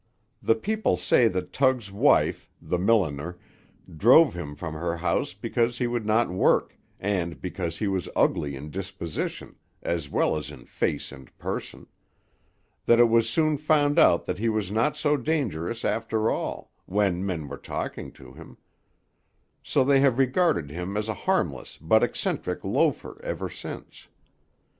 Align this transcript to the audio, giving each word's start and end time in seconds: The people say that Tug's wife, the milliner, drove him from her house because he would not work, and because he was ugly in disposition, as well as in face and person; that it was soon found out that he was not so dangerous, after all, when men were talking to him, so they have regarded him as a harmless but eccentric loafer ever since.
The 0.41 0.55
people 0.55 0.97
say 0.97 1.27
that 1.27 1.53
Tug's 1.53 1.91
wife, 1.91 2.49
the 2.59 2.79
milliner, 2.79 3.37
drove 3.97 4.33
him 4.33 4.55
from 4.55 4.73
her 4.73 4.97
house 4.97 5.35
because 5.35 5.77
he 5.77 5.85
would 5.85 6.07
not 6.07 6.31
work, 6.31 6.75
and 6.99 7.39
because 7.39 7.77
he 7.77 7.87
was 7.87 8.09
ugly 8.15 8.55
in 8.55 8.71
disposition, 8.71 9.57
as 9.83 10.09
well 10.09 10.35
as 10.35 10.49
in 10.49 10.65
face 10.65 11.11
and 11.11 11.29
person; 11.37 11.85
that 12.87 12.99
it 12.99 13.09
was 13.09 13.29
soon 13.29 13.57
found 13.57 13.99
out 13.99 14.25
that 14.25 14.39
he 14.39 14.49
was 14.49 14.71
not 14.71 14.97
so 14.97 15.15
dangerous, 15.17 15.85
after 15.85 16.31
all, 16.31 16.71
when 16.87 17.23
men 17.23 17.47
were 17.47 17.55
talking 17.57 18.11
to 18.13 18.33
him, 18.33 18.57
so 19.61 19.83
they 19.83 19.99
have 19.99 20.17
regarded 20.17 20.71
him 20.71 20.97
as 20.97 21.09
a 21.09 21.13
harmless 21.29 21.77
but 21.79 22.01
eccentric 22.01 22.63
loafer 22.63 23.21
ever 23.23 23.51
since. 23.51 24.07